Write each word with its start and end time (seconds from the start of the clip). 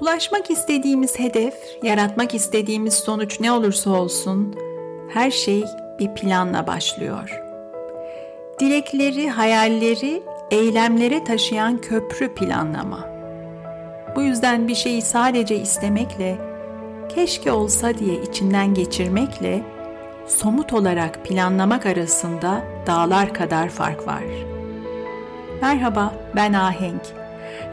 Ulaşmak 0.00 0.50
istediğimiz 0.50 1.18
hedef, 1.18 1.54
yaratmak 1.82 2.34
istediğimiz 2.34 2.94
sonuç 2.94 3.40
ne 3.40 3.52
olursa 3.52 3.90
olsun 3.90 4.54
her 5.08 5.30
şey 5.30 5.64
bir 5.98 6.14
planla 6.14 6.66
başlıyor. 6.66 7.42
Dilekleri, 8.60 9.30
hayalleri 9.30 10.22
eylemlere 10.50 11.24
taşıyan 11.24 11.78
köprü 11.80 12.34
planlama. 12.34 13.08
Bu 14.16 14.22
yüzden 14.22 14.68
bir 14.68 14.74
şeyi 14.74 15.02
sadece 15.02 15.56
istemekle, 15.56 16.38
keşke 17.08 17.52
olsa 17.52 17.94
diye 17.94 18.22
içinden 18.22 18.74
geçirmekle 18.74 19.62
somut 20.26 20.72
olarak 20.72 21.24
planlamak 21.24 21.86
arasında 21.86 22.62
dağlar 22.86 23.34
kadar 23.34 23.68
fark 23.68 24.06
var. 24.06 24.24
Merhaba, 25.62 26.14
ben 26.36 26.52
Ahenk. 26.52 27.25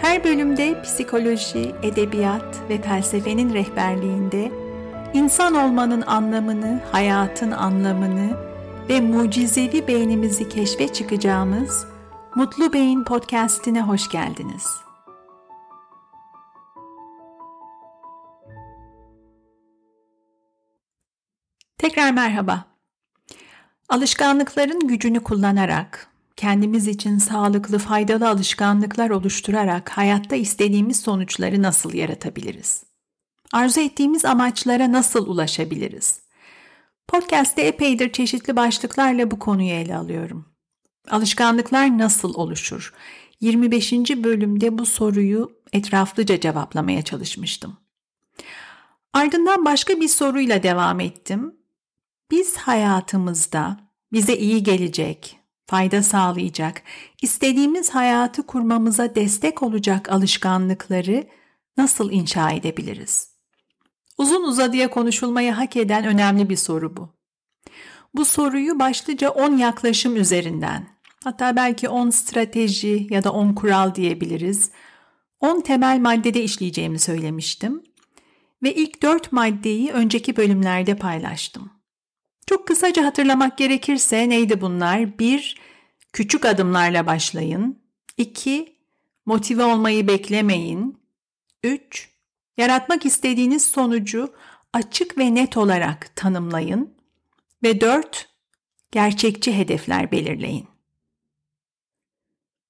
Her 0.03 0.23
bölümde 0.23 0.81
psikoloji, 0.81 1.75
edebiyat 1.83 2.69
ve 2.69 2.81
felsefenin 2.81 3.53
rehberliğinde 3.53 4.51
insan 5.13 5.55
olmanın 5.55 6.01
anlamını, 6.01 6.81
hayatın 6.91 7.51
anlamını 7.51 8.37
ve 8.89 9.01
mucizevi 9.01 9.87
beynimizi 9.87 10.49
keşfe 10.49 10.93
çıkacağımız 10.93 11.87
Mutlu 12.35 12.73
Beyin 12.73 13.03
podcast'ine 13.03 13.81
hoş 13.81 14.09
geldiniz. 14.09 14.67
Tekrar 21.77 22.11
merhaba. 22.11 22.65
Alışkanlıkların 23.89 24.87
gücünü 24.87 25.23
kullanarak 25.23 26.12
kendimiz 26.37 26.87
için 26.87 27.17
sağlıklı, 27.17 27.77
faydalı 27.77 28.29
alışkanlıklar 28.29 29.09
oluşturarak 29.09 29.89
hayatta 29.89 30.35
istediğimiz 30.35 30.99
sonuçları 30.99 31.61
nasıl 31.61 31.93
yaratabiliriz? 31.93 32.83
Arzu 33.53 33.79
ettiğimiz 33.79 34.25
amaçlara 34.25 34.91
nasıl 34.91 35.27
ulaşabiliriz? 35.27 36.19
Podcast'te 37.07 37.61
epeydir 37.61 38.11
çeşitli 38.11 38.55
başlıklarla 38.55 39.31
bu 39.31 39.39
konuyu 39.39 39.69
ele 39.69 39.95
alıyorum. 39.95 40.45
Alışkanlıklar 41.09 41.97
nasıl 41.97 42.33
oluşur? 42.33 42.93
25. 43.41 43.93
bölümde 43.93 44.77
bu 44.77 44.85
soruyu 44.85 45.51
etraflıca 45.73 46.39
cevaplamaya 46.39 47.01
çalışmıştım. 47.01 47.77
Ardından 49.13 49.65
başka 49.65 49.99
bir 49.99 50.07
soruyla 50.07 50.63
devam 50.63 50.99
ettim. 50.99 51.55
Biz 52.31 52.57
hayatımızda 52.57 53.79
bize 54.11 54.37
iyi 54.37 54.63
gelecek, 54.63 55.39
fayda 55.65 56.03
sağlayacak, 56.03 56.81
istediğimiz 57.21 57.89
hayatı 57.89 58.45
kurmamıza 58.45 59.15
destek 59.15 59.63
olacak 59.63 60.11
alışkanlıkları 60.11 61.23
nasıl 61.77 62.11
inşa 62.11 62.51
edebiliriz? 62.51 63.33
Uzun 64.17 64.43
uzadıya 64.43 64.89
konuşulmayı 64.89 65.51
hak 65.51 65.75
eden 65.75 66.05
önemli 66.05 66.49
bir 66.49 66.55
soru 66.55 66.97
bu. 66.97 67.09
Bu 68.13 68.25
soruyu 68.25 68.79
başlıca 68.79 69.29
10 69.29 69.57
yaklaşım 69.57 70.15
üzerinden, 70.15 70.87
hatta 71.23 71.55
belki 71.55 71.89
10 71.89 72.09
strateji 72.09 73.07
ya 73.09 73.23
da 73.23 73.31
10 73.33 73.53
kural 73.53 73.95
diyebiliriz, 73.95 74.71
10 75.39 75.61
temel 75.61 75.99
maddede 75.99 76.43
işleyeceğimi 76.43 76.99
söylemiştim 76.99 77.83
ve 78.63 78.75
ilk 78.75 79.01
4 79.01 79.31
maddeyi 79.31 79.91
önceki 79.91 80.37
bölümlerde 80.37 80.95
paylaştım. 80.95 81.71
Çok 82.45 82.67
kısaca 82.67 83.05
hatırlamak 83.05 83.57
gerekirse 83.57 84.29
neydi 84.29 84.61
bunlar? 84.61 85.19
1. 85.19 85.57
Küçük 86.13 86.45
adımlarla 86.45 87.05
başlayın. 87.07 87.79
2. 88.17 88.77
Motive 89.25 89.63
olmayı 89.63 90.07
beklemeyin. 90.07 90.97
3. 91.63 92.09
Yaratmak 92.57 93.05
istediğiniz 93.05 93.65
sonucu 93.65 94.33
açık 94.73 95.17
ve 95.17 95.35
net 95.35 95.57
olarak 95.57 96.15
tanımlayın. 96.15 96.93
Ve 97.63 97.81
4. 97.81 98.29
Gerçekçi 98.91 99.57
hedefler 99.57 100.11
belirleyin. 100.11 100.67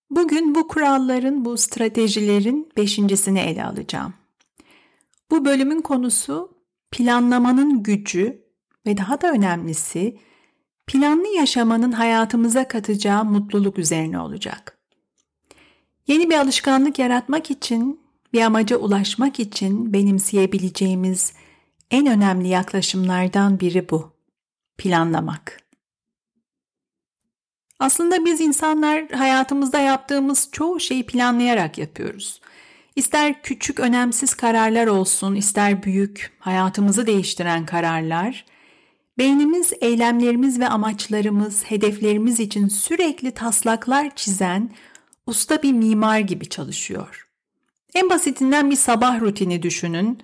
Bugün 0.09 0.55
bu 0.55 0.67
kuralların, 0.67 1.45
bu 1.45 1.57
stratejilerin 1.57 2.71
beşincisini 2.77 3.39
ele 3.39 3.65
alacağım. 3.65 4.13
Bu 5.31 5.45
bölümün 5.45 5.81
konusu 5.81 6.57
planlamanın 6.91 7.83
gücü 7.83 8.42
ve 8.85 8.97
daha 8.97 9.21
da 9.21 9.31
önemlisi 9.31 10.17
planlı 10.87 11.27
yaşamanın 11.27 11.91
hayatımıza 11.91 12.67
katacağı 12.67 13.25
mutluluk 13.25 13.79
üzerine 13.79 14.19
olacak. 14.19 14.77
Yeni 16.07 16.29
bir 16.29 16.35
alışkanlık 16.35 16.99
yaratmak 16.99 17.51
için, 17.51 18.01
bir 18.33 18.41
amaca 18.41 18.77
ulaşmak 18.77 19.39
için 19.39 19.93
benimseyebileceğimiz 19.93 21.33
en 21.91 22.07
önemli 22.07 22.47
yaklaşımlardan 22.47 23.59
biri 23.59 23.89
bu. 23.89 24.13
Planlamak. 24.77 25.59
Aslında 27.79 28.25
biz 28.25 28.41
insanlar 28.41 29.09
hayatımızda 29.09 29.79
yaptığımız 29.79 30.49
çoğu 30.51 30.79
şeyi 30.79 31.05
planlayarak 31.05 31.77
yapıyoruz. 31.77 32.41
İster 32.95 33.41
küçük 33.41 33.79
önemsiz 33.79 34.33
kararlar 34.33 34.87
olsun, 34.87 35.35
ister 35.35 35.83
büyük, 35.83 36.31
hayatımızı 36.39 37.07
değiştiren 37.07 37.65
kararlar, 37.65 38.45
Beynimiz 39.17 39.73
eylemlerimiz 39.81 40.59
ve 40.59 40.67
amaçlarımız, 40.67 41.63
hedeflerimiz 41.63 42.39
için 42.39 42.67
sürekli 42.67 43.31
taslaklar 43.31 44.15
çizen 44.15 44.69
usta 45.25 45.63
bir 45.63 45.71
mimar 45.71 46.19
gibi 46.19 46.49
çalışıyor. 46.49 47.27
En 47.95 48.09
basitinden 48.09 48.71
bir 48.71 48.75
sabah 48.75 49.21
rutini 49.21 49.63
düşünün. 49.63 50.21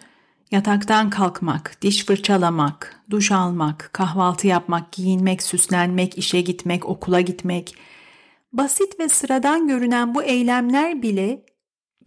Yataktan 0.52 1.10
kalkmak, 1.10 1.78
diş 1.82 2.06
fırçalamak, 2.06 3.04
duş 3.10 3.32
almak, 3.32 3.90
kahvaltı 3.94 4.48
yapmak, 4.48 4.92
giyinmek, 4.92 5.44
süslenmek, 5.44 6.18
işe 6.18 6.42
gitmek, 6.42 6.86
okula 6.86 7.22
gitmek. 7.22 7.76
Basit 8.54 9.00
ve 9.00 9.10
sıradan 9.10 9.68
görünen 9.68 10.16
bu 10.16 10.24
eylemler 10.24 11.02
bile 11.02 11.46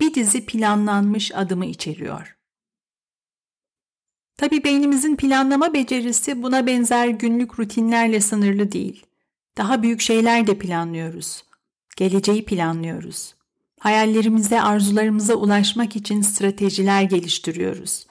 bir 0.00 0.14
dizi 0.14 0.46
planlanmış 0.46 1.34
adımı 1.34 1.66
içeriyor. 1.66 2.36
Tabi 4.42 4.64
beynimizin 4.64 5.16
planlama 5.16 5.74
becerisi 5.74 6.42
buna 6.42 6.66
benzer 6.66 7.08
günlük 7.08 7.58
rutinlerle 7.58 8.20
sınırlı 8.20 8.72
değil. 8.72 9.06
Daha 9.58 9.82
büyük 9.82 10.00
şeyler 10.00 10.46
de 10.46 10.58
planlıyoruz. 10.58 11.44
Geleceği 11.96 12.44
planlıyoruz. 12.44 13.34
Hayallerimize, 13.78 14.62
arzularımıza 14.62 15.34
ulaşmak 15.34 15.96
için 15.96 16.22
stratejiler 16.22 17.02
geliştiriyoruz. 17.02 18.06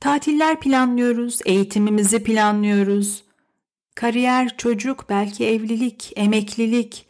Tatiller 0.00 0.60
planlıyoruz, 0.60 1.40
eğitimimizi 1.44 2.22
planlıyoruz. 2.22 3.24
Kariyer, 3.94 4.56
çocuk, 4.56 5.06
belki 5.08 5.46
evlilik, 5.46 6.12
emeklilik. 6.16 7.06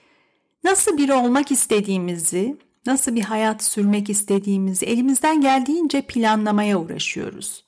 Nasıl 0.65 0.99
biri 0.99 1.15
olmak 1.15 1.53
istediğimizi, 1.53 2.57
nasıl 2.87 3.15
bir 3.15 3.23
hayat 3.23 3.65
sürmek 3.65 4.11
istediğimizi 4.11 4.87
elimizden 4.87 5.41
geldiğince 5.41 6.03
planlamaya 6.03 6.81
uğraşıyoruz. 6.81 7.66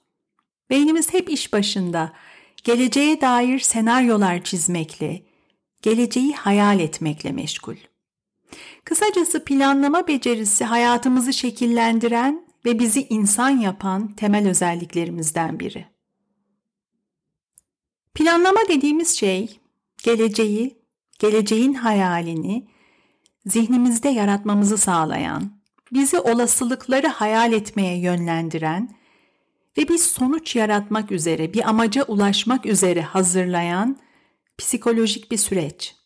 Beynimiz 0.70 1.14
hep 1.14 1.30
iş 1.30 1.52
başında, 1.52 2.12
geleceğe 2.64 3.20
dair 3.20 3.58
senaryolar 3.58 4.44
çizmekle, 4.44 5.22
geleceği 5.82 6.32
hayal 6.32 6.80
etmekle 6.80 7.32
meşgul. 7.32 7.76
Kısacası 8.84 9.44
planlama 9.44 10.06
becerisi 10.06 10.64
hayatımızı 10.64 11.32
şekillendiren 11.32 12.48
ve 12.64 12.78
bizi 12.78 13.06
insan 13.10 13.50
yapan 13.50 14.14
temel 14.14 14.48
özelliklerimizden 14.48 15.60
biri. 15.60 15.86
Planlama 18.14 18.60
dediğimiz 18.68 19.16
şey 19.16 19.60
geleceği, 20.02 20.78
geleceğin 21.18 21.74
hayalini 21.74 22.68
zihnimizde 23.46 24.08
yaratmamızı 24.08 24.78
sağlayan, 24.78 25.52
bizi 25.92 26.18
olasılıkları 26.18 27.06
hayal 27.06 27.52
etmeye 27.52 27.98
yönlendiren 27.98 28.97
ve 29.78 29.88
bir 29.88 29.98
sonuç 29.98 30.56
yaratmak 30.56 31.12
üzere, 31.12 31.54
bir 31.54 31.68
amaca 31.68 32.04
ulaşmak 32.04 32.66
üzere 32.66 33.02
hazırlayan 33.02 33.98
psikolojik 34.58 35.30
bir 35.30 35.36
süreç. 35.36 35.96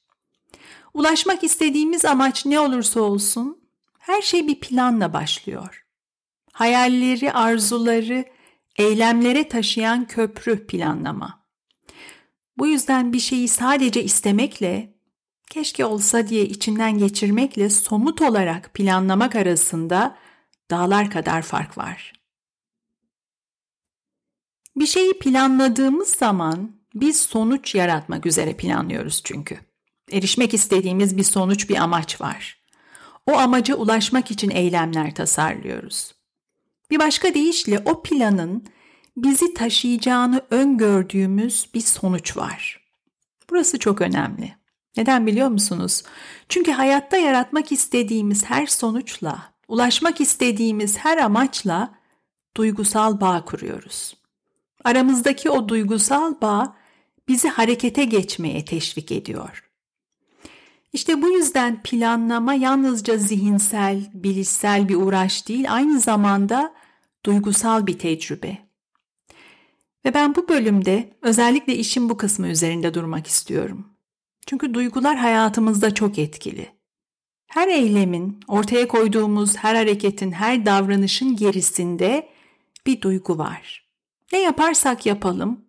Ulaşmak 0.94 1.44
istediğimiz 1.44 2.04
amaç 2.04 2.46
ne 2.46 2.60
olursa 2.60 3.00
olsun 3.00 3.62
her 3.98 4.22
şey 4.22 4.48
bir 4.48 4.60
planla 4.60 5.12
başlıyor. 5.12 5.84
Hayalleri, 6.52 7.32
arzuları, 7.32 8.24
eylemlere 8.76 9.48
taşıyan 9.48 10.06
köprü 10.06 10.66
planlama. 10.66 11.42
Bu 12.58 12.66
yüzden 12.66 13.12
bir 13.12 13.20
şeyi 13.20 13.48
sadece 13.48 14.04
istemekle, 14.04 14.94
keşke 15.50 15.84
olsa 15.84 16.28
diye 16.28 16.44
içinden 16.44 16.98
geçirmekle 16.98 17.70
somut 17.70 18.22
olarak 18.22 18.74
planlamak 18.74 19.36
arasında 19.36 20.16
dağlar 20.70 21.10
kadar 21.10 21.42
fark 21.42 21.78
var. 21.78 22.21
Bir 24.76 24.86
şeyi 24.86 25.18
planladığımız 25.18 26.08
zaman 26.08 26.72
biz 26.94 27.20
sonuç 27.20 27.74
yaratmak 27.74 28.26
üzere 28.26 28.56
planlıyoruz 28.56 29.20
çünkü. 29.24 29.58
Erişmek 30.12 30.54
istediğimiz 30.54 31.16
bir 31.16 31.22
sonuç, 31.22 31.68
bir 31.68 31.76
amaç 31.76 32.20
var. 32.20 32.62
O 33.26 33.32
amaca 33.32 33.74
ulaşmak 33.74 34.30
için 34.30 34.50
eylemler 34.50 35.14
tasarlıyoruz. 35.14 36.14
Bir 36.90 36.98
başka 36.98 37.34
deyişle 37.34 37.82
o 37.84 38.02
planın 38.02 38.66
bizi 39.16 39.54
taşıyacağını 39.54 40.42
öngördüğümüz 40.50 41.68
bir 41.74 41.80
sonuç 41.80 42.36
var. 42.36 42.80
Burası 43.50 43.78
çok 43.78 44.00
önemli. 44.00 44.54
Neden 44.96 45.26
biliyor 45.26 45.48
musunuz? 45.48 46.02
Çünkü 46.48 46.72
hayatta 46.72 47.16
yaratmak 47.16 47.72
istediğimiz 47.72 48.44
her 48.44 48.66
sonuçla, 48.66 49.52
ulaşmak 49.68 50.20
istediğimiz 50.20 50.98
her 50.98 51.18
amaçla 51.18 51.94
duygusal 52.56 53.20
bağ 53.20 53.44
kuruyoruz. 53.44 54.21
Aramızdaki 54.84 55.50
o 55.50 55.68
duygusal 55.68 56.34
bağ 56.40 56.76
bizi 57.28 57.48
harekete 57.48 58.04
geçmeye 58.04 58.64
teşvik 58.64 59.12
ediyor. 59.12 59.72
İşte 60.92 61.22
bu 61.22 61.28
yüzden 61.28 61.82
planlama 61.82 62.54
yalnızca 62.54 63.16
zihinsel, 63.16 64.10
bilişsel 64.14 64.88
bir 64.88 64.94
uğraş 64.94 65.48
değil, 65.48 65.72
aynı 65.72 66.00
zamanda 66.00 66.74
duygusal 67.26 67.86
bir 67.86 67.98
tecrübe. 67.98 68.58
Ve 70.04 70.14
ben 70.14 70.34
bu 70.34 70.48
bölümde 70.48 71.16
özellikle 71.22 71.76
işin 71.76 72.08
bu 72.08 72.16
kısmı 72.16 72.48
üzerinde 72.48 72.94
durmak 72.94 73.26
istiyorum. 73.26 73.86
Çünkü 74.46 74.74
duygular 74.74 75.16
hayatımızda 75.16 75.94
çok 75.94 76.18
etkili. 76.18 76.68
Her 77.46 77.68
eylemin, 77.68 78.40
ortaya 78.48 78.88
koyduğumuz 78.88 79.56
her 79.56 79.74
hareketin, 79.74 80.32
her 80.32 80.66
davranışın 80.66 81.36
gerisinde 81.36 82.28
bir 82.86 83.00
duygu 83.00 83.38
var. 83.38 83.81
Ne 84.32 84.40
yaparsak 84.40 85.06
yapalım, 85.06 85.64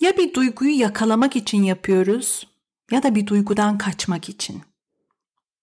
ya 0.00 0.16
bir 0.16 0.34
duyguyu 0.34 0.78
yakalamak 0.78 1.36
için 1.36 1.62
yapıyoruz 1.62 2.46
ya 2.90 3.02
da 3.02 3.14
bir 3.14 3.26
duygudan 3.26 3.78
kaçmak 3.78 4.28
için. 4.28 4.62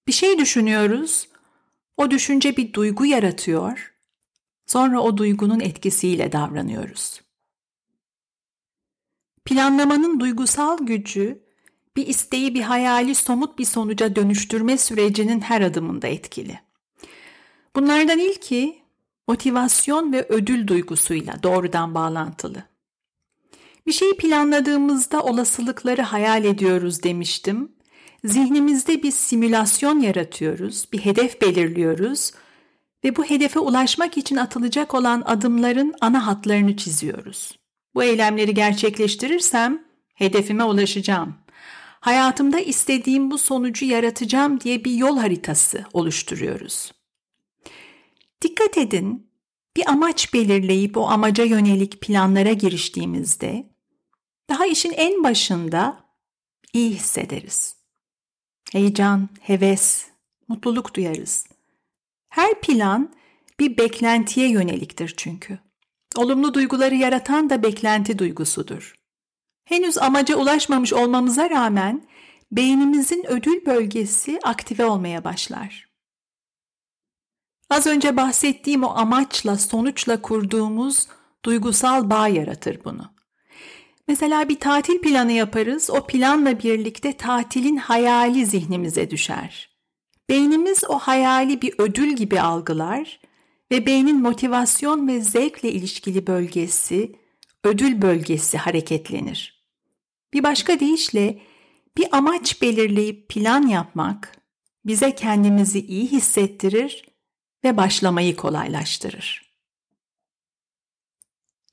Bir 0.08 0.12
şey 0.12 0.38
düşünüyoruz, 0.38 1.30
o 1.98 2.12
düşünce 2.12 2.58
bir 2.58 2.74
duygu 2.74 3.06
yaratıyor, 3.06 3.94
sonra 4.66 5.02
o 5.02 5.18
duygunun 5.18 5.60
etkisiyle 5.60 6.32
davranıyoruz. 6.32 7.22
Planlamanın 9.46 10.20
duygusal 10.20 10.78
gücü 10.82 11.44
bir 11.96 12.08
isteği 12.08 12.56
bir 12.56 12.62
hayali 12.62 13.16
somut 13.16 13.60
bir 13.60 13.66
sonuca 13.66 14.16
dönüştürme 14.16 14.78
sürecinin 14.78 15.42
her 15.42 15.62
adımında 15.62 16.08
etkili. 16.08 16.60
Bunlardan 17.76 18.20
ilki 18.20 18.87
motivasyon 19.28 20.14
ve 20.14 20.26
ödül 20.30 20.68
duygusuyla 20.68 21.44
doğrudan 21.44 21.96
bağlantılı. 21.96 22.64
Bir 23.88 23.92
şeyi 23.92 24.18
planladığımızda 24.18 25.24
olasılıkları 25.24 26.02
hayal 26.02 26.46
ediyoruz 26.46 27.04
demiştim. 27.04 27.72
Zihnimizde 28.24 29.04
bir 29.04 29.12
simülasyon 29.12 30.00
yaratıyoruz, 30.00 30.86
bir 30.94 31.00
hedef 31.00 31.42
belirliyoruz 31.42 32.32
ve 33.04 33.16
bu 33.16 33.24
hedefe 33.24 33.60
ulaşmak 33.60 34.18
için 34.18 34.36
atılacak 34.36 34.94
olan 34.94 35.24
adımların 35.26 35.94
ana 36.02 36.28
hatlarını 36.28 36.78
çiziyoruz. 36.78 37.60
Bu 37.96 38.04
eylemleri 38.04 38.54
gerçekleştirirsem 38.54 39.84
hedefime 40.16 40.64
ulaşacağım. 40.64 41.36
Hayatımda 42.00 42.60
istediğim 42.60 43.32
bu 43.32 43.38
sonucu 43.38 43.86
yaratacağım 43.86 44.62
diye 44.62 44.86
bir 44.86 44.92
yol 44.92 45.18
haritası 45.18 45.86
oluşturuyoruz. 45.94 46.92
Dikkat 48.42 48.78
edin, 48.78 49.32
bir 49.78 49.90
amaç 49.90 50.34
belirleyip 50.34 50.98
o 50.98 51.08
amaca 51.08 51.44
yönelik 51.44 52.02
planlara 52.02 52.54
giriştiğimizde 52.54 53.70
daha 54.50 54.66
işin 54.66 54.92
en 54.92 55.24
başında 55.24 56.04
iyi 56.74 56.92
hissederiz. 56.92 57.76
Heyecan, 58.72 59.30
heves, 59.42 60.06
mutluluk 60.48 60.96
duyarız. 60.96 61.48
Her 62.30 62.62
plan 62.62 63.14
bir 63.60 63.78
beklentiye 63.78 64.50
yöneliktir 64.50 65.14
çünkü. 65.18 65.60
Olumlu 66.16 66.54
duyguları 66.54 66.96
yaratan 66.96 67.50
da 67.50 67.64
beklenti 67.64 68.20
duygusudur. 68.20 68.96
Henüz 69.66 69.98
amaca 69.98 70.36
ulaşmamış 70.36 70.94
olmamıza 70.94 71.50
rağmen 71.50 72.08
beynimizin 72.52 73.26
ödül 73.28 73.66
bölgesi 73.66 74.40
aktive 74.44 74.86
olmaya 74.86 75.24
başlar. 75.24 75.87
Az 77.70 77.88
önce 77.88 78.18
bahsettiğim 78.18 78.84
o 78.84 78.90
amaçla, 78.90 79.58
sonuçla 79.58 80.22
kurduğumuz 80.22 81.08
duygusal 81.46 82.10
bağ 82.10 82.28
yaratır 82.28 82.80
bunu. 82.86 83.18
Mesela 84.08 84.50
bir 84.50 84.60
tatil 84.60 85.02
planı 85.02 85.32
yaparız, 85.32 85.90
o 85.90 86.08
planla 86.08 86.60
birlikte 86.60 87.14
tatilin 87.14 87.78
hayali 87.78 88.46
zihnimize 88.46 89.10
düşer. 89.10 89.78
Beynimiz 90.30 90.84
o 90.90 91.00
hayali 91.00 91.62
bir 91.62 91.74
ödül 91.78 92.16
gibi 92.16 92.42
algılar 92.42 93.20
ve 93.72 93.86
beynin 93.86 94.22
motivasyon 94.22 95.08
ve 95.08 95.22
zevkle 95.22 95.72
ilişkili 95.72 96.28
bölgesi, 96.28 97.16
ödül 97.64 98.02
bölgesi 98.02 98.58
hareketlenir. 98.58 99.68
Bir 100.34 100.44
başka 100.44 100.80
deyişle 100.80 101.40
bir 101.98 102.08
amaç 102.12 102.62
belirleyip 102.62 103.30
plan 103.30 103.68
yapmak 103.68 104.32
bize 104.86 105.16
kendimizi 105.16 105.80
iyi 105.80 106.08
hissettirir 106.08 107.07
ve 107.68 107.78
başlamayı 107.78 108.36
kolaylaştırır. 108.36 109.48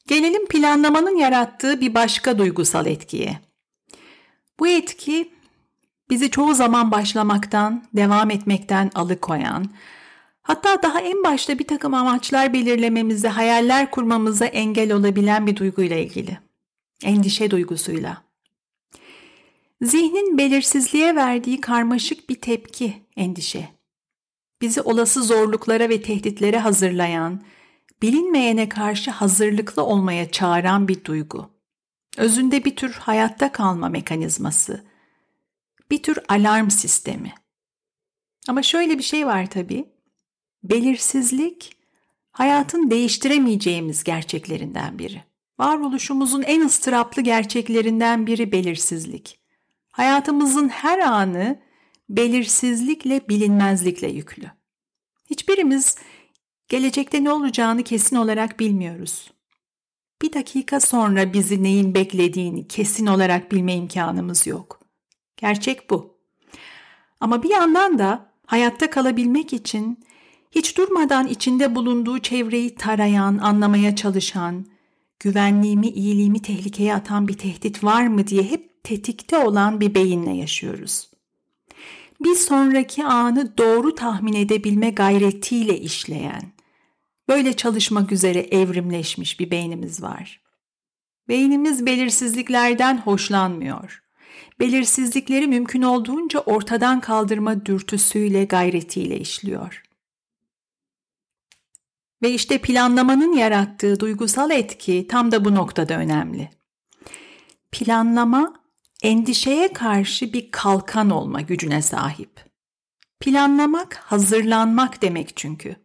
Gelelim 0.07 0.47
planlamanın 0.47 1.17
yarattığı 1.17 1.81
bir 1.81 1.95
başka 1.95 2.39
duygusal 2.39 2.87
etkiye. 2.87 3.39
Bu 4.61 4.69
etki 4.69 5.33
bizi 6.11 6.31
çoğu 6.31 6.55
zaman 6.55 6.91
başlamaktan, 6.91 7.85
devam 7.93 8.31
etmekten 8.31 8.91
alıkoyan, 8.95 9.71
hatta 10.43 10.83
daha 10.83 11.01
en 11.01 11.25
başta 11.25 11.59
bir 11.59 11.67
takım 11.67 11.95
amaçlar 11.95 12.53
belirlememize, 12.53 13.29
hayaller 13.29 13.91
kurmamıza 13.91 14.47
engel 14.47 14.93
olabilen 14.93 15.47
bir 15.47 15.57
duyguyla 15.57 15.97
ilgili. 15.97 16.39
Endişe 17.05 17.51
duygusuyla. 17.51 18.23
Zihnin 19.83 20.39
belirsizliğe 20.39 21.17
verdiği 21.17 21.61
karmaşık 21.61 22.29
bir 22.31 22.41
tepki 22.41 22.95
endişe. 23.17 23.69
Bizi 24.65 24.81
olası 24.81 25.23
zorluklara 25.23 25.89
ve 25.89 26.03
tehditlere 26.03 26.59
hazırlayan, 26.59 27.43
bilinmeyene 28.03 28.69
karşı 28.69 29.11
hazırlıklı 29.11 29.83
olmaya 29.83 30.31
çağıran 30.31 30.89
bir 30.89 31.05
duygu. 31.05 31.51
Özünde 32.17 32.65
bir 32.65 32.77
tür 32.77 32.93
hayatta 32.93 33.53
kalma 33.53 33.89
mekanizması. 33.89 34.85
Bir 35.91 36.03
tür 36.03 36.19
alarm 36.29 36.71
sistemi. 36.71 37.35
Ama 38.49 38.63
şöyle 38.63 38.99
bir 38.99 39.03
şey 39.03 39.27
var 39.27 39.51
tabii. 39.51 39.89
Belirsizlik 40.63 41.77
hayatın 42.31 42.91
değiştiremeyeceğimiz 42.91 44.05
gerçeklerinden 44.05 44.99
biri. 44.99 45.25
Varoluşumuzun 45.59 46.43
en 46.43 46.61
ıstıraplı 46.61 47.23
gerçeklerinden 47.23 48.27
biri 48.27 48.53
belirsizlik. 48.53 49.39
Hayatımızın 49.93 50.69
her 50.69 50.99
anı 50.99 51.64
belirsizlikle, 52.09 53.29
bilinmezlikle 53.29 54.09
yüklü. 54.09 54.51
Hiçbirimiz 55.31 55.97
gelecekte 56.69 57.25
ne 57.25 57.33
olacağını 57.33 57.83
kesin 57.83 58.17
olarak 58.17 58.61
bilmiyoruz. 58.61 59.31
Bir 60.23 60.33
dakika 60.33 60.81
sonra 60.81 61.33
bizi 61.33 61.63
neyin 61.63 61.95
beklediğini 61.95 62.69
kesin 62.69 63.07
olarak 63.07 63.53
bilme 63.53 63.75
imkanımız 63.75 64.47
yok. 64.47 64.81
Gerçek 65.37 65.91
bu. 65.91 66.19
Ama 67.21 67.43
bir 67.43 67.51
yandan 67.51 67.99
da 67.99 68.31
hayatta 68.47 68.91
kalabilmek 68.91 69.53
için 69.53 70.05
hiç 70.51 70.79
durmadan 70.79 71.27
içinde 71.27 71.75
bulunduğu 71.75 72.19
çevreyi 72.19 72.75
tarayan, 72.75 73.39
anlamaya 73.39 73.97
çalışan, 73.97 74.67
güvenliğimi, 75.21 75.89
iyiliğimi 75.89 76.43
tehlikeye 76.43 76.95
atan 76.95 77.29
bir 77.29 77.39
tehdit 77.39 77.85
var 77.85 78.07
mı 78.07 78.27
diye 78.27 78.43
hep 78.43 78.85
tetikte 78.85 79.39
olan 79.39 79.81
bir 79.81 79.95
beyinle 79.95 80.31
yaşıyoruz. 80.31 81.14
Bir 82.21 82.35
sonraki 82.35 83.05
anı 83.05 83.59
doğru 83.59 83.95
tahmin 83.95 84.33
edebilme 84.33 84.91
gayretiyle 84.91 85.81
işleyen, 85.81 86.53
böyle 87.29 87.53
çalışmak 87.57 88.13
üzere 88.13 88.39
evrimleşmiş 88.39 89.41
bir 89.41 89.51
beynimiz 89.51 90.03
var. 90.03 90.41
Beynimiz 91.29 91.87
belirsizliklerden 91.87 92.99
hoşlanmıyor. 92.99 94.03
Belirsizlikleri 94.61 95.47
mümkün 95.47 95.83
olduğunca 95.83 96.41
ortadan 96.41 97.01
kaldırma 97.01 97.67
dürtüsüyle, 97.67 98.45
gayretiyle 98.45 99.19
işliyor. 99.19 99.83
Ve 102.23 102.31
işte 102.31 102.59
planlamanın 102.59 103.33
yarattığı 103.33 104.01
duygusal 104.01 104.51
etki 104.51 105.07
tam 105.09 105.33
da 105.33 105.45
bu 105.45 105.55
noktada 105.55 105.95
önemli. 105.95 106.51
Planlama 107.73 108.64
endişeye 109.05 109.73
karşı 109.73 110.33
bir 110.33 110.51
kalkan 110.51 111.11
olma 111.11 111.41
gücüne 111.41 111.83
sahip. 111.83 112.45
Planlamak 113.21 113.95
hazırlanmak 113.97 115.03
demek 115.03 115.37
çünkü. 115.37 115.77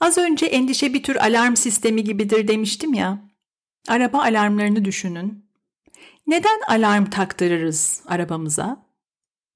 Az 0.00 0.18
önce 0.18 0.46
endişe 0.46 0.94
bir 0.94 1.02
tür 1.02 1.16
alarm 1.16 1.54
sistemi 1.54 2.04
gibidir 2.04 2.48
demiştim 2.48 2.94
ya. 2.94 3.18
Araba 3.88 4.22
alarmlarını 4.22 4.84
düşünün. 4.84 5.48
Neden 6.26 6.60
alarm 6.68 7.04
taktırırız 7.04 8.02
arabamıza? 8.06 8.86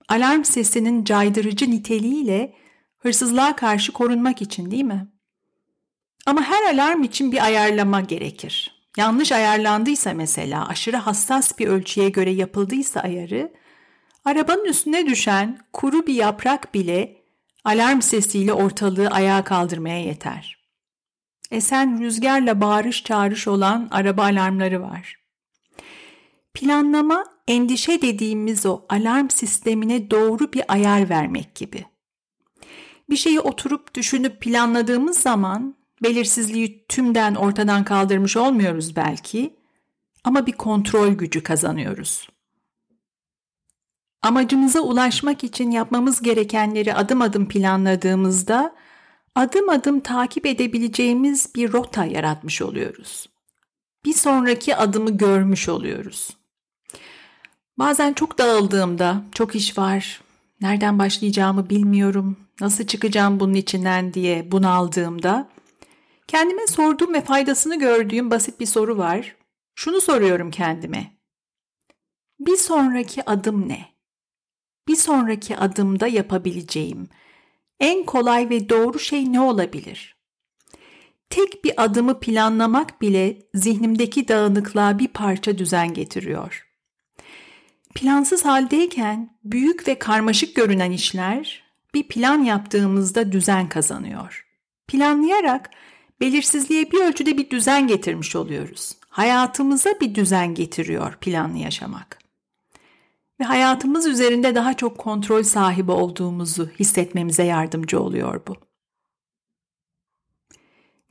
Alarm 0.09 0.45
sesinin 0.45 1.05
caydırıcı 1.05 1.71
niteliğiyle 1.71 2.55
hırsızlığa 2.99 3.57
karşı 3.57 3.93
korunmak 3.93 4.43
için 4.43 4.71
değil 4.71 4.85
mi? 4.85 5.09
Ama 6.27 6.43
her 6.43 6.75
alarm 6.75 7.03
için 7.03 7.33
bir 7.33 7.45
ayarlama 7.45 8.01
gerekir. 8.01 8.82
Yanlış 8.97 9.33
ayarlandıysa 9.33 10.15
mesela 10.15 10.69
aşırı 10.69 10.97
hassas 10.97 11.59
bir 11.59 11.69
ölçüye 11.69 12.09
göre 12.09 12.31
yapıldıysa 12.31 13.01
ayarı, 13.01 13.53
arabanın 14.25 14.65
üstüne 14.65 15.07
düşen 15.07 15.59
kuru 15.73 16.07
bir 16.07 16.15
yaprak 16.15 16.75
bile 16.75 17.23
alarm 17.65 18.01
sesiyle 18.01 18.53
ortalığı 18.53 19.09
ayağa 19.09 19.45
kaldırmaya 19.45 20.01
yeter. 20.01 20.63
Esen 21.51 22.01
rüzgarla 22.01 22.61
bağırış 22.61 23.05
çağırış 23.05 23.49
olan 23.49 23.89
araba 23.91 24.23
alarmları 24.23 24.83
var. 24.83 25.17
Planlama 26.55 27.25
endişe 27.49 28.03
dediğimiz 28.03 28.67
o 28.67 28.83
alarm 28.89 29.29
sistemine 29.29 30.11
doğru 30.11 30.53
bir 30.53 30.63
ayar 30.69 31.11
vermek 31.11 31.55
gibi. 31.55 31.85
Bir 33.11 33.17
şeyi 33.17 33.41
oturup 33.41 33.95
düşünüp 33.95 34.41
planladığımız 34.41 35.19
zaman 35.19 35.77
belirsizliği 36.03 36.85
tümden 36.89 37.35
ortadan 37.35 37.85
kaldırmış 37.85 38.37
olmuyoruz 38.37 38.97
belki 38.97 39.57
ama 40.25 40.47
bir 40.47 40.53
kontrol 40.53 41.09
gücü 41.09 41.43
kazanıyoruz. 41.43 42.29
Amacımıza 44.23 44.81
ulaşmak 44.81 45.45
için 45.45 45.71
yapmamız 45.71 46.23
gerekenleri 46.23 46.95
adım 46.95 47.23
adım 47.23 47.49
planladığımızda 47.49 48.75
adım 49.35 49.69
adım 49.69 50.01
takip 50.01 50.47
edebileceğimiz 50.47 51.55
bir 51.55 51.73
rota 51.73 52.05
yaratmış 52.05 52.63
oluyoruz. 52.63 53.29
Bir 54.05 54.13
sonraki 54.13 54.77
adımı 54.77 55.17
görmüş 55.17 55.69
oluyoruz. 55.69 56.37
Bazen 57.79 58.13
çok 58.13 58.39
dağıldığımda, 58.39 59.23
çok 59.33 59.55
iş 59.55 59.79
var, 59.79 60.21
nereden 60.61 60.99
başlayacağımı 60.99 61.71
bilmiyorum, 61.71 62.37
nasıl 62.61 62.87
çıkacağım 62.87 63.41
bunun 63.41 63.55
içinden 63.55 64.15
diye 64.15 64.53
bunaldığımda 64.53 65.49
kendime 66.33 66.67
sorduğum 66.67 67.15
ve 67.15 67.21
faydasını 67.21 67.79
gördüğüm 67.79 68.31
basit 68.31 68.61
bir 68.61 68.67
soru 68.67 68.99
var. 68.99 69.37
Şunu 69.75 70.01
soruyorum 70.01 70.51
kendime. 70.51 71.17
Bir 72.41 72.57
sonraki 72.57 73.31
adım 73.31 73.69
ne? 73.69 73.89
Bir 74.89 74.97
sonraki 74.97 75.57
adımda 75.57 76.07
yapabileceğim 76.07 77.09
en 77.81 78.05
kolay 78.05 78.51
ve 78.51 78.69
doğru 78.69 78.99
şey 78.99 79.33
ne 79.33 79.41
olabilir? 79.41 80.17
Tek 81.31 81.65
bir 81.65 81.85
adımı 81.85 82.21
planlamak 82.21 83.01
bile 83.03 83.39
zihnimdeki 83.55 84.29
dağınıklığa 84.29 84.99
bir 84.99 85.09
parça 85.09 85.59
düzen 85.59 85.95
getiriyor. 85.95 86.69
Plansız 87.95 88.45
haldeyken 88.45 89.39
büyük 89.45 89.89
ve 89.89 89.99
karmaşık 89.99 90.57
görünen 90.57 90.91
işler 90.91 91.65
bir 91.95 92.09
plan 92.09 92.45
yaptığımızda 92.45 93.33
düzen 93.33 93.69
kazanıyor. 93.69 94.47
Planlayarak 94.89 95.71
belirsizliğe 96.23 96.91
bir 96.91 97.01
ölçüde 97.01 97.39
bir 97.39 97.51
düzen 97.51 97.87
getirmiş 97.87 98.37
oluyoruz. 98.37 98.93
Hayatımıza 99.09 99.91
bir 100.01 100.15
düzen 100.15 100.55
getiriyor 100.55 101.17
planlı 101.21 101.59
yaşamak. 101.59 102.19
Ve 103.41 103.45
hayatımız 103.45 104.07
üzerinde 104.07 104.55
daha 104.55 104.75
çok 104.75 104.99
kontrol 104.99 105.43
sahibi 105.43 105.93
olduğumuzu 105.93 106.69
hissetmemize 106.81 107.45
yardımcı 107.45 108.01
oluyor 108.01 108.41
bu. 108.49 108.57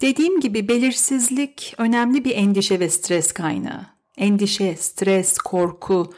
Dediğim 0.01 0.39
gibi 0.39 0.67
belirsizlik 0.67 1.73
önemli 1.77 2.25
bir 2.25 2.35
endişe 2.35 2.79
ve 2.79 2.89
stres 2.89 3.31
kaynağı. 3.31 3.85
Endişe, 4.17 4.75
stres, 4.75 5.37
korku, 5.37 6.13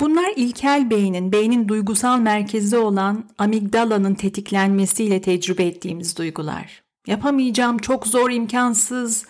Bunlar 0.00 0.32
ilkel 0.36 0.90
beynin, 0.90 1.32
beynin 1.32 1.68
duygusal 1.68 2.18
merkezi 2.18 2.76
olan 2.76 3.30
amigdalanın 3.38 4.14
tetiklenmesiyle 4.14 5.20
tecrübe 5.20 5.64
ettiğimiz 5.64 6.16
duygular. 6.18 6.87
Yapamayacağım, 7.08 7.78
çok 7.78 8.06
zor, 8.06 8.30
imkansız, 8.30 9.26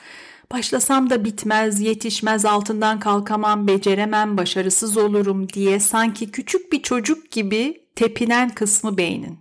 başlasam 0.52 1.10
da 1.10 1.24
bitmez, 1.24 1.80
yetişmez, 1.80 2.44
altından 2.44 3.00
kalkamam, 3.00 3.66
beceremem, 3.66 4.36
başarısız 4.36 4.96
olurum 4.96 5.48
diye 5.48 5.80
sanki 5.80 6.30
küçük 6.30 6.72
bir 6.72 6.82
çocuk 6.82 7.30
gibi 7.30 7.82
tepinen 7.94 8.48
kısmı 8.48 8.96
beynin. 8.96 9.38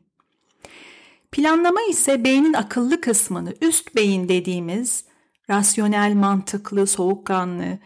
Planlama 1.31 1.81
ise 1.89 2.23
beynin 2.23 2.53
akıllı 2.53 3.01
kısmını, 3.01 3.53
üst 3.61 3.95
beyin 3.95 4.29
dediğimiz 4.29 5.05
rasyonel, 5.49 6.13
mantıklı, 6.13 6.87
soğukkanlı, 6.87 7.79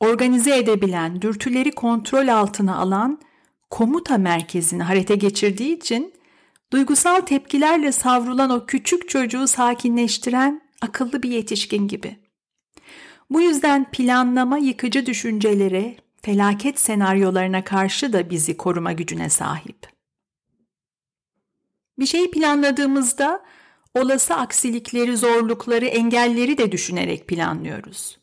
organize 0.00 0.58
edebilen, 0.58 1.22
dürtüleri 1.22 1.70
kontrol 1.70 2.28
altına 2.28 2.76
alan 2.76 3.20
komuta 3.70 4.18
merkezini 4.18 4.82
harekete 4.82 5.14
geçirdiği 5.14 5.76
için 5.76 6.12
duygusal 6.72 7.20
tepkilerle 7.20 7.92
savrulan 7.92 8.50
o 8.50 8.66
küçük 8.66 9.08
çocuğu 9.08 9.46
sakinleştiren 9.46 10.62
akıllı 10.80 11.22
bir 11.22 11.30
yetişkin 11.30 11.88
gibi. 11.88 12.18
Bu 13.30 13.40
yüzden 13.40 13.90
planlama 13.90 14.58
yıkıcı 14.58 15.06
düşüncelere, 15.06 15.96
felaket 16.22 16.80
senaryolarına 16.80 17.64
karşı 17.64 18.12
da 18.12 18.30
bizi 18.30 18.56
koruma 18.56 18.92
gücüne 18.92 19.30
sahip. 19.30 19.88
Bir 21.98 22.06
şeyi 22.06 22.30
planladığımızda 22.30 23.42
olası 23.94 24.34
aksilikleri, 24.34 25.16
zorlukları, 25.16 25.86
engelleri 25.86 26.58
de 26.58 26.72
düşünerek 26.72 27.28
planlıyoruz. 27.28 28.18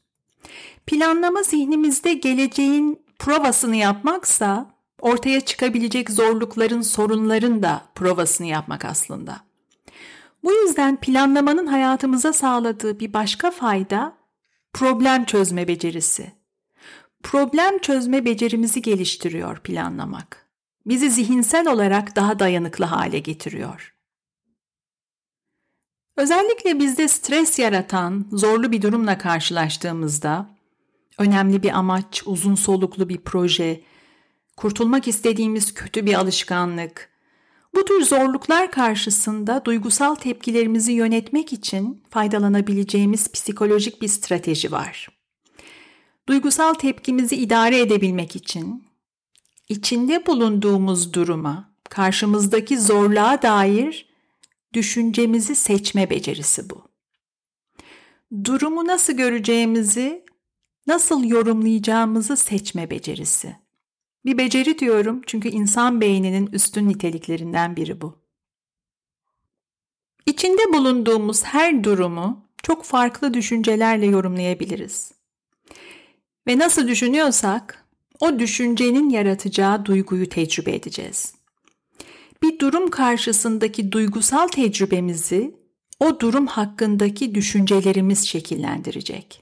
Planlama 0.88 1.44
zihnimizde 1.44 2.14
geleceğin 2.14 3.02
provasını 3.20 3.76
yapmaksa 3.76 4.79
ortaya 5.02 5.42
çıkabilecek 5.42 6.10
zorlukların, 6.10 6.82
sorunların 6.82 7.64
da 7.64 7.82
provasını 7.96 8.48
yapmak 8.48 8.86
aslında. 8.86 9.40
Bu 10.44 10.54
yüzden 10.54 11.00
planlamanın 11.00 11.68
hayatımıza 11.68 12.34
sağladığı 12.34 13.00
bir 13.00 13.14
başka 13.14 13.52
fayda 13.52 14.18
problem 14.74 15.26
çözme 15.26 15.68
becerisi. 15.68 16.32
Problem 17.24 17.80
çözme 17.80 18.26
becerimizi 18.26 18.82
geliştiriyor 18.82 19.60
planlamak. 19.60 20.50
Bizi 20.86 21.12
zihinsel 21.12 21.68
olarak 21.68 22.16
daha 22.16 22.40
dayanıklı 22.40 22.86
hale 22.86 23.20
getiriyor. 23.20 23.94
Özellikle 26.18 26.80
bizde 26.80 27.08
stres 27.08 27.60
yaratan 27.60 28.26
zorlu 28.32 28.72
bir 28.72 28.82
durumla 28.82 29.18
karşılaştığımızda 29.18 30.50
önemli 31.18 31.64
bir 31.64 31.78
amaç, 31.78 32.24
uzun 32.26 32.56
soluklu 32.56 33.10
bir 33.10 33.18
proje, 33.18 33.82
kurtulmak 34.60 35.08
istediğimiz 35.08 35.74
kötü 35.74 36.06
bir 36.06 36.14
alışkanlık. 36.14 37.10
Bu 37.76 37.86
tür 37.86 38.04
zorluklar 38.04 38.72
karşısında 38.72 39.66
duygusal 39.66 40.16
tepkilerimizi 40.16 40.92
yönetmek 40.92 41.54
için 41.54 42.04
faydalanabileceğimiz 42.10 43.32
psikolojik 43.32 44.02
bir 44.02 44.08
strateji 44.08 44.72
var. 44.72 45.08
Duygusal 46.30 46.74
tepkimizi 46.74 47.36
idare 47.36 47.80
edebilmek 47.80 48.36
için 48.36 48.84
içinde 49.70 50.26
bulunduğumuz 50.26 51.14
duruma, 51.14 51.74
karşımızdaki 51.90 52.80
zorluğa 52.80 53.42
dair 53.42 54.10
düşüncemizi 54.74 55.56
seçme 55.56 56.10
becerisi 56.10 56.70
bu. 56.70 56.82
Durumu 58.44 58.88
nasıl 58.88 59.14
göreceğimizi 59.14 60.26
nasıl 60.88 61.24
yorumlayacağımızı 61.24 62.38
seçme 62.38 62.90
becerisi. 62.90 63.69
Bir 64.26 64.38
beceri 64.38 64.80
diyorum 64.80 65.22
çünkü 65.26 65.50
insan 65.50 66.02
beyninin 66.02 66.48
üstün 66.48 66.90
niteliklerinden 66.90 67.76
biri 67.76 68.02
bu. 68.02 68.20
İçinde 70.26 70.74
bulunduğumuz 70.74 71.44
her 71.44 71.84
durumu 71.84 72.46
çok 72.64 72.84
farklı 72.84 73.34
düşüncelerle 73.34 74.06
yorumlayabiliriz. 74.06 75.12
Ve 76.48 76.60
nasıl 76.60 76.88
düşünüyorsak 76.88 77.86
o 78.20 78.40
düşüncenin 78.40 79.10
yaratacağı 79.10 79.86
duyguyu 79.86 80.30
tecrübe 80.30 80.72
edeceğiz. 80.76 81.34
Bir 82.44 82.60
durum 82.60 82.90
karşısındaki 82.90 83.92
duygusal 83.92 84.48
tecrübemizi 84.48 85.56
o 86.00 86.20
durum 86.20 86.48
hakkındaki 86.48 87.36
düşüncelerimiz 87.36 88.28
şekillendirecek. 88.28 89.42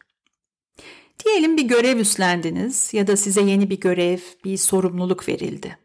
Diyelim 1.25 1.57
bir 1.57 1.63
görev 1.63 1.97
üstlendiniz 1.99 2.93
ya 2.93 3.07
da 3.07 3.17
size 3.17 3.41
yeni 3.41 3.69
bir 3.69 3.79
görev, 3.79 4.19
bir 4.45 4.57
sorumluluk 4.57 5.29
verildi. 5.29 5.77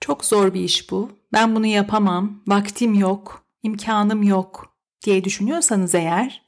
Çok 0.00 0.24
zor 0.24 0.54
bir 0.54 0.60
iş 0.60 0.90
bu. 0.90 1.10
Ben 1.32 1.56
bunu 1.56 1.66
yapamam, 1.66 2.42
vaktim 2.46 2.94
yok, 2.94 3.46
imkanım 3.62 4.22
yok 4.22 4.76
diye 5.04 5.24
düşünüyorsanız 5.24 5.94
eğer 5.94 6.42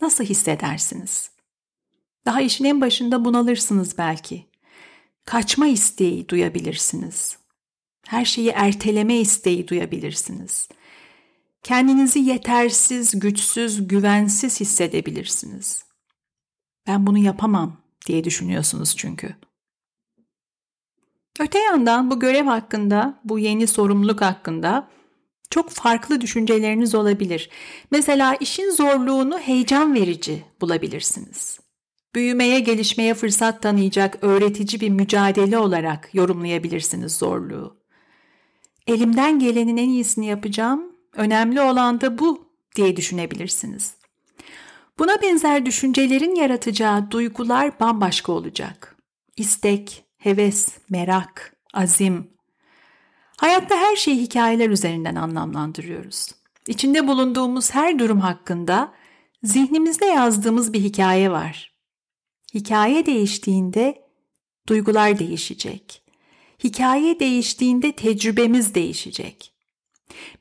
nasıl 0.00 0.24
hissedersiniz? 0.24 1.30
Daha 2.26 2.40
işin 2.40 2.64
en 2.64 2.80
başında 2.80 3.24
bunalırsınız 3.24 3.98
belki. 3.98 4.46
Kaçma 5.24 5.66
isteği 5.66 6.28
duyabilirsiniz. 6.28 7.38
Her 8.06 8.24
şeyi 8.24 8.48
erteleme 8.48 9.16
isteği 9.16 9.68
duyabilirsiniz. 9.68 10.68
Kendinizi 11.62 12.18
yetersiz, 12.18 13.20
güçsüz, 13.20 13.88
güvensiz 13.88 14.60
hissedebilirsiniz. 14.60 15.89
Ben 16.86 17.06
bunu 17.06 17.18
yapamam 17.18 17.76
diye 18.06 18.24
düşünüyorsunuz 18.24 18.96
çünkü. 18.96 19.36
Öte 21.40 21.58
yandan 21.58 22.10
bu 22.10 22.20
görev 22.20 22.44
hakkında, 22.46 23.20
bu 23.24 23.38
yeni 23.38 23.66
sorumluluk 23.66 24.20
hakkında 24.20 24.88
Çok 25.50 25.70
farklı 25.70 26.20
düşünceleriniz 26.20 26.94
olabilir. 26.94 27.50
Mesela 27.90 28.34
işin 28.34 28.70
zorluğunu 28.70 29.38
heyecan 29.38 29.94
verici 29.94 30.44
bulabilirsiniz. 30.60 31.60
Büyümeye, 32.14 32.60
gelişmeye 32.60 33.14
fırsat 33.14 33.62
tanıyacak 33.62 34.18
öğretici 34.22 34.80
bir 34.80 34.88
mücadele 34.88 35.58
olarak 35.58 36.14
yorumlayabilirsiniz 36.14 37.16
zorluğu. 37.18 37.76
Elimden 38.86 39.38
gelenin 39.38 39.76
en 39.76 39.88
iyisini 39.88 40.26
yapacağım, 40.26 40.82
önemli 41.14 41.60
olan 41.60 42.00
da 42.00 42.18
bu 42.18 42.48
diye 42.76 42.96
düşünebilirsiniz. 42.96 43.99
Buna 45.00 45.22
benzer 45.22 45.66
düşüncelerin 45.66 46.34
yaratacağı 46.34 47.10
duygular 47.10 47.80
bambaşka 47.80 48.32
olacak. 48.32 48.96
İstek, 49.36 50.04
heves, 50.18 50.68
merak, 50.90 51.56
azim. 51.74 52.30
Hayatta 53.36 53.76
her 53.76 53.96
şeyi 53.96 54.20
hikayeler 54.20 54.70
üzerinden 54.70 55.14
anlamlandırıyoruz. 55.14 56.28
İçinde 56.66 57.08
bulunduğumuz 57.08 57.74
her 57.74 57.98
durum 57.98 58.20
hakkında 58.20 58.92
zihnimizde 59.42 60.06
yazdığımız 60.06 60.72
bir 60.72 60.80
hikaye 60.80 61.30
var. 61.30 61.72
Hikaye 62.54 63.06
değiştiğinde 63.06 64.02
duygular 64.68 65.18
değişecek. 65.18 66.02
Hikaye 66.64 67.20
değiştiğinde 67.20 67.92
tecrübemiz 67.92 68.74
değişecek. 68.74 69.49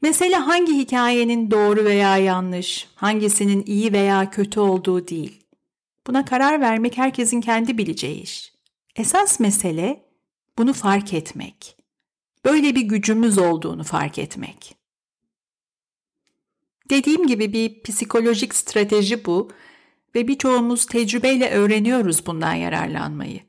Mesele 0.02 0.36
hangi 0.36 0.78
hikayenin 0.78 1.52
doğru 1.52 1.86
veya 1.86 2.18
yanlış, 2.18 2.88
hangisinin 2.96 3.64
iyi 3.66 3.94
veya 3.94 4.30
kötü 4.30 4.60
olduğu 4.60 5.08
değil. 5.08 5.44
Buna 6.08 6.26
karar 6.26 6.62
vermek 6.62 6.98
herkesin 6.98 7.42
kendi 7.42 7.78
bileceği 7.78 8.22
iş. 8.22 8.54
Esas 8.96 9.40
mesele 9.40 10.06
bunu 10.58 10.74
fark 10.74 11.14
etmek. 11.14 11.78
Böyle 12.46 12.76
bir 12.76 12.82
gücümüz 12.82 13.38
olduğunu 13.38 13.84
fark 13.84 14.20
etmek. 14.20 14.76
Dediğim 16.90 17.28
gibi 17.28 17.54
bir 17.54 17.84
psikolojik 17.84 18.56
strateji 18.56 19.26
bu 19.26 19.50
ve 20.16 20.28
birçoğumuz 20.28 20.86
tecrübeyle 20.86 21.50
öğreniyoruz 21.50 22.26
bundan 22.26 22.54
yararlanmayı. 22.54 23.40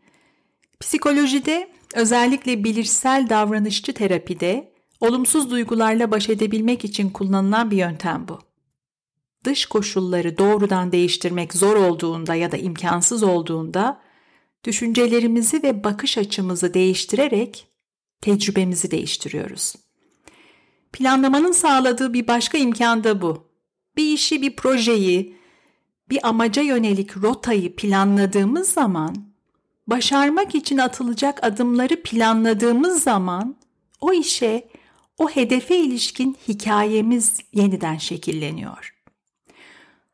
Psikolojide 0.81 1.69
özellikle 1.95 2.65
bilişsel 2.65 3.27
davranışçı 3.29 3.95
terapide 3.95 4.70
olumsuz 5.01 5.51
duygularla 5.51 6.11
baş 6.11 6.29
edebilmek 6.29 6.85
için 6.85 7.11
kullanılan 7.11 7.71
bir 7.71 7.77
yöntem 7.77 8.29
bu. 8.29 8.39
Dış 9.45 9.67
koşulları 9.67 10.39
doğrudan 10.39 10.93
değiştirmek 10.93 11.55
zor 11.55 11.77
olduğunda 11.77 12.35
ya 12.35 12.53
da 12.53 12.57
imkansız 12.57 13.23
olduğunda 13.23 14.01
düşüncelerimizi 14.65 15.63
ve 15.63 15.85
bakış 15.85 16.19
açımızı 16.19 16.75
değiştirerek 16.75 17.67
tecrübemizi 18.21 18.91
değiştiriyoruz. 18.91 19.75
Planlamanın 20.93 21.53
sağladığı 21.53 22.13
bir 22.13 22.29
başka 22.29 22.59
imkan 22.59 23.05
da 23.05 23.23
bu. 23.23 23.51
Bir 23.97 24.13
işi, 24.13 24.43
bir 24.43 24.57
projeyi, 24.57 25.37
bir 26.11 26.29
amaca 26.29 26.63
yönelik 26.63 27.17
rotayı 27.17 27.77
planladığımız 27.77 28.69
zaman, 28.69 29.17
başarmak 29.87 30.55
için 30.55 30.79
atılacak 30.79 31.45
adımları 31.45 32.03
planladığımız 32.03 33.03
zaman 33.03 33.57
o 34.01 34.13
işe, 34.13 34.69
o 35.21 35.29
hedefe 35.29 35.77
ilişkin 35.77 36.37
hikayemiz 36.49 37.41
yeniden 37.53 37.97
şekilleniyor 37.97 39.01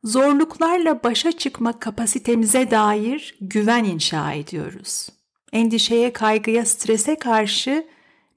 zorluklarla 0.07 1.03
başa 1.03 1.33
çıkma 1.33 1.79
kapasitemize 1.79 2.71
dair 2.71 3.37
güven 3.41 3.85
inşa 3.85 4.33
ediyoruz. 4.33 5.09
Endişeye, 5.53 6.13
kaygıya, 6.13 6.67
strese 6.67 7.19
karşı 7.19 7.87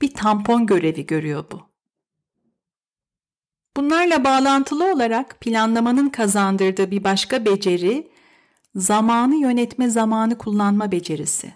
bir 0.01 0.13
tampon 0.13 0.65
görevi 0.65 1.05
görüyor 1.05 1.45
bu. 1.51 1.61
Bunlarla 3.77 4.23
bağlantılı 4.23 4.91
olarak 4.93 5.39
planlamanın 5.39 6.09
kazandırdığı 6.09 6.91
bir 6.91 7.03
başka 7.03 7.45
beceri, 7.45 8.11
zamanı 8.75 9.35
yönetme 9.35 9.89
zamanı 9.89 10.37
kullanma 10.37 10.91
becerisi. 10.91 11.53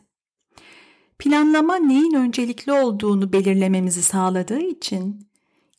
Planlama 1.20 1.76
neyin 1.76 2.14
öncelikli 2.14 2.72
olduğunu 2.72 3.34
belirlememizi 3.34 4.02
sağladığı 4.02 4.60
için, 4.60 5.28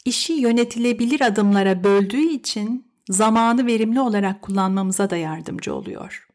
işi 0.04 0.32
yönetilebilir 0.32 1.20
adımlara 1.20 1.84
böldüğü 1.84 2.30
için 2.30 2.86
zamanı 3.08 3.66
verimli 3.66 4.00
olarak 4.00 4.42
kullanmamıza 4.42 5.10
da 5.10 5.16
yardımcı 5.16 5.74
oluyor. 5.74 6.28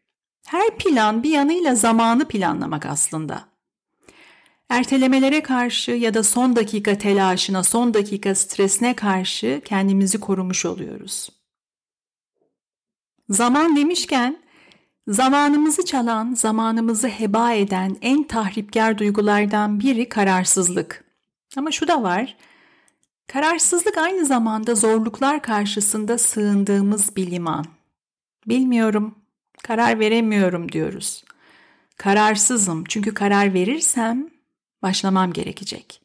Her 0.45 0.77
plan 0.77 1.23
bir 1.23 1.29
yanıyla 1.29 1.75
zamanı 1.75 2.27
planlamak 2.27 2.85
aslında. 2.85 3.49
Ertelemelere 4.69 5.43
karşı 5.43 5.91
ya 5.91 6.13
da 6.13 6.23
son 6.23 6.55
dakika 6.55 6.97
telaşına, 6.97 7.63
son 7.63 7.93
dakika 7.93 8.35
stresine 8.35 8.95
karşı 8.95 9.61
kendimizi 9.65 10.19
korumuş 10.19 10.65
oluyoruz. 10.65 11.29
Zaman 13.29 13.75
demişken 13.75 14.43
zamanımızı 15.09 15.85
çalan, 15.85 16.33
zamanımızı 16.33 17.07
heba 17.07 17.53
eden 17.53 17.97
en 18.01 18.23
tahripkar 18.23 18.97
duygulardan 18.97 19.79
biri 19.79 20.09
kararsızlık. 20.09 21.03
Ama 21.57 21.71
şu 21.71 21.87
da 21.87 22.03
var, 22.03 22.35
Kararsızlık 23.29 23.97
aynı 23.97 24.25
zamanda 24.25 24.75
zorluklar 24.75 25.41
karşısında 25.41 26.17
sığındığımız 26.17 27.15
bir 27.15 27.31
liman. 27.31 27.65
Bilmiyorum, 28.47 29.15
karar 29.63 29.99
veremiyorum 29.99 30.71
diyoruz. 30.71 31.23
Kararsızım 31.97 32.83
çünkü 32.83 33.13
karar 33.13 33.53
verirsem 33.53 34.29
başlamam 34.81 35.33
gerekecek. 35.33 36.01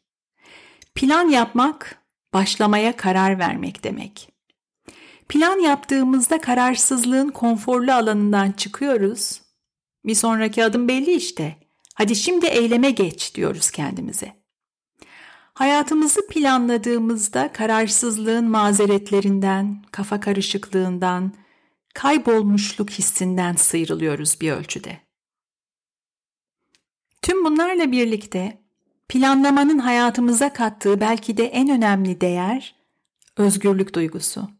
Plan 0.95 1.29
yapmak, 1.29 1.99
başlamaya 2.33 2.95
karar 2.95 3.39
vermek 3.39 3.83
demek. 3.83 4.34
Plan 5.29 5.59
yaptığımızda 5.59 6.41
kararsızlığın 6.41 7.29
konforlu 7.29 7.93
alanından 7.93 8.51
çıkıyoruz. 8.51 9.41
Bir 10.05 10.15
sonraki 10.15 10.63
adım 10.63 10.87
belli 10.87 11.11
işte. 11.11 11.55
Hadi 11.93 12.15
şimdi 12.15 12.45
eyleme 12.45 12.91
geç 12.91 13.35
diyoruz 13.35 13.71
kendimize. 13.71 14.45
Hayatımızı 15.53 16.27
planladığımızda 16.27 17.53
kararsızlığın 17.53 18.49
mazeretlerinden, 18.49 19.83
kafa 19.91 20.19
karışıklığından, 20.19 21.33
kaybolmuşluk 21.93 22.89
hissinden 22.89 23.55
sıyrılıyoruz 23.55 24.41
bir 24.41 24.51
ölçüde. 24.51 24.97
Tüm 27.21 27.45
bunlarla 27.45 27.91
birlikte 27.91 28.61
planlamanın 29.09 29.79
hayatımıza 29.79 30.53
kattığı 30.53 31.01
belki 31.01 31.37
de 31.37 31.45
en 31.45 31.69
önemli 31.69 32.21
değer 32.21 32.75
özgürlük 33.37 33.95
duygusu. 33.95 34.54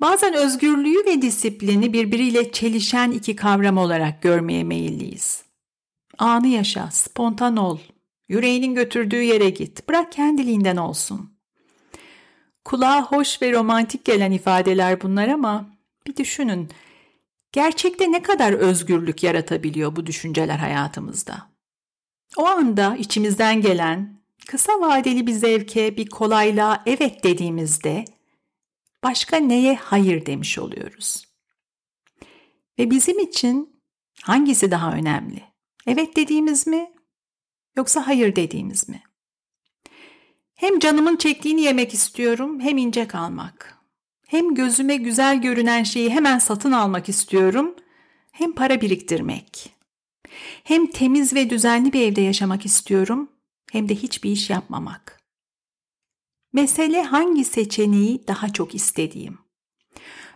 Bazen 0.00 0.34
özgürlüğü 0.34 1.06
ve 1.06 1.22
disiplini 1.22 1.92
birbiriyle 1.92 2.52
çelişen 2.52 3.10
iki 3.10 3.36
kavram 3.36 3.78
olarak 3.78 4.22
görmeye 4.22 4.64
meyilliyiz. 4.64 5.44
Anı 6.18 6.48
yaşa, 6.48 6.90
spontan 6.90 7.56
ol, 7.56 7.78
Yüreğinin 8.28 8.74
götürdüğü 8.74 9.22
yere 9.22 9.50
git. 9.50 9.88
Bırak 9.88 10.12
kendiliğinden 10.12 10.76
olsun. 10.76 11.34
Kulağa 12.64 13.02
hoş 13.02 13.42
ve 13.42 13.52
romantik 13.52 14.04
gelen 14.04 14.32
ifadeler 14.32 15.00
bunlar 15.00 15.28
ama 15.28 15.66
bir 16.06 16.16
düşünün. 16.16 16.68
Gerçekte 17.52 18.12
ne 18.12 18.22
kadar 18.22 18.52
özgürlük 18.52 19.22
yaratabiliyor 19.22 19.96
bu 19.96 20.06
düşünceler 20.06 20.58
hayatımızda? 20.58 21.50
O 22.36 22.46
anda 22.46 22.96
içimizden 22.96 23.60
gelen 23.60 24.20
kısa 24.46 24.72
vadeli 24.80 25.26
bir 25.26 25.32
zevke, 25.32 25.96
bir 25.96 26.08
kolaylığa 26.08 26.82
evet 26.86 27.24
dediğimizde 27.24 28.04
başka 29.04 29.36
neye 29.36 29.74
hayır 29.76 30.26
demiş 30.26 30.58
oluyoruz. 30.58 31.24
Ve 32.78 32.90
bizim 32.90 33.18
için 33.18 33.80
hangisi 34.22 34.70
daha 34.70 34.92
önemli? 34.92 35.42
Evet 35.86 36.16
dediğimiz 36.16 36.66
mi 36.66 36.94
Yoksa 37.76 38.06
hayır 38.06 38.36
dediğimiz 38.36 38.88
mi? 38.88 39.02
Hem 40.54 40.78
canımın 40.78 41.16
çektiğini 41.16 41.62
yemek 41.62 41.94
istiyorum 41.94 42.60
hem 42.60 42.78
ince 42.78 43.08
kalmak. 43.08 43.78
Hem 44.26 44.54
gözüme 44.54 44.96
güzel 44.96 45.42
görünen 45.42 45.82
şeyi 45.82 46.10
hemen 46.10 46.38
satın 46.38 46.72
almak 46.72 47.08
istiyorum 47.08 47.74
hem 48.32 48.52
para 48.52 48.80
biriktirmek. 48.80 49.74
Hem 50.64 50.86
temiz 50.86 51.34
ve 51.34 51.50
düzenli 51.50 51.92
bir 51.92 52.00
evde 52.00 52.20
yaşamak 52.20 52.66
istiyorum 52.66 53.30
hem 53.72 53.88
de 53.88 53.94
hiçbir 53.94 54.30
iş 54.30 54.50
yapmamak. 54.50 55.23
Mesele 56.54 57.02
hangi 57.02 57.44
seçeneği 57.44 58.26
daha 58.28 58.52
çok 58.52 58.74
istediğim. 58.74 59.38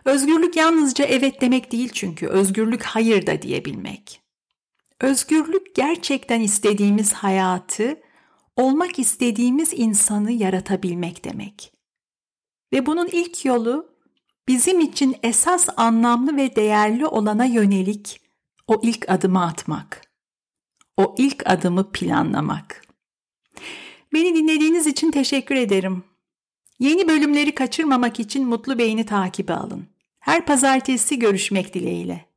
Özgürlük 0.05 0.55
yalnızca 0.55 1.05
evet 1.05 1.41
demek 1.41 1.71
değil 1.71 1.89
çünkü 1.93 2.27
özgürlük 2.27 2.83
hayır 2.83 3.27
da 3.27 3.41
diyebilmek. 3.41 4.21
Özgürlük 5.01 5.75
gerçekten 5.75 6.41
istediğimiz 6.41 7.13
hayatı, 7.13 8.01
olmak 8.55 8.99
istediğimiz 8.99 9.73
insanı 9.73 10.31
yaratabilmek 10.31 11.25
demek. 11.25 11.73
Ve 12.73 12.85
bunun 12.85 13.07
ilk 13.07 13.45
yolu 13.45 13.89
bizim 14.47 14.79
için 14.79 15.15
esas 15.23 15.69
anlamlı 15.77 16.37
ve 16.37 16.55
değerli 16.55 17.05
olana 17.05 17.45
yönelik 17.45 18.21
o 18.67 18.81
ilk 18.83 19.09
adımı 19.09 19.45
atmak. 19.45 20.01
O 20.97 21.15
ilk 21.17 21.49
adımı 21.49 21.91
planlamak. 21.91 22.81
Beni 24.13 24.35
dinlediğiniz 24.35 24.87
için 24.87 25.11
teşekkür 25.11 25.55
ederim. 25.55 26.08
Yeni 26.79 27.07
bölümleri 27.07 27.55
kaçırmamak 27.55 28.19
için 28.19 28.47
Mutlu 28.47 28.77
Beyni 28.77 29.05
takibi 29.05 29.53
alın. 29.53 29.87
Her 30.19 30.45
pazartesi 30.45 31.19
görüşmek 31.19 31.73
dileğiyle. 31.73 32.28